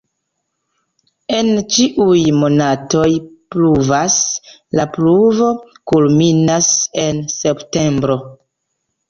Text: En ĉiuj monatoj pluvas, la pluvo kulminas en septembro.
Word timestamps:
En 1.39 1.49
ĉiuj 1.75 2.21
monatoj 2.43 3.09
pluvas, 3.57 4.17
la 4.81 4.87
pluvo 4.97 5.51
kulminas 5.93 6.73
en 7.05 7.23
septembro. 7.37 8.19